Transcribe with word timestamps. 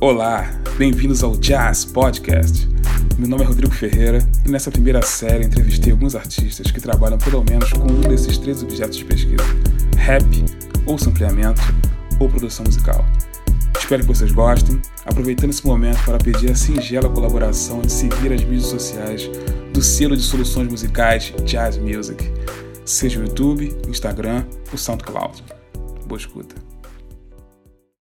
Olá, 0.00 0.48
bem-vindos 0.76 1.24
ao 1.24 1.36
Jazz 1.36 1.84
Podcast. 1.84 2.68
Meu 3.18 3.26
nome 3.26 3.42
é 3.42 3.46
Rodrigo 3.46 3.74
Ferreira 3.74 4.24
e 4.46 4.48
nessa 4.48 4.70
primeira 4.70 5.02
série 5.02 5.44
entrevistei 5.44 5.90
alguns 5.90 6.14
artistas 6.14 6.70
que 6.70 6.80
trabalham 6.80 7.18
pelo 7.18 7.42
menos 7.42 7.72
com 7.72 7.88
um 7.88 8.00
desses 8.02 8.38
três 8.38 8.62
objetos 8.62 8.96
de 8.96 9.04
pesquisa: 9.04 9.42
rap, 9.96 10.24
ou 10.86 10.96
sampleamento, 10.96 11.60
ou 12.20 12.28
produção 12.28 12.64
musical. 12.64 13.04
Espero 13.76 14.02
que 14.02 14.08
vocês 14.08 14.30
gostem, 14.30 14.80
aproveitando 15.04 15.50
esse 15.50 15.66
momento 15.66 16.04
para 16.04 16.18
pedir 16.18 16.52
a 16.52 16.54
singela 16.54 17.08
colaboração 17.08 17.80
de 17.80 17.90
seguir 17.90 18.32
as 18.32 18.44
mídias 18.44 18.66
sociais 18.66 19.28
do 19.72 19.82
selo 19.82 20.16
de 20.16 20.22
soluções 20.22 20.68
musicais 20.68 21.34
Jazz 21.44 21.76
Music, 21.76 22.24
seja 22.84 23.18
o 23.18 23.24
YouTube, 23.24 23.76
o 23.84 23.90
Instagram 23.90 24.44
ou 24.70 24.78
SoundCloud. 24.78 25.42
Boa 26.06 26.18
escuta. 26.20 26.54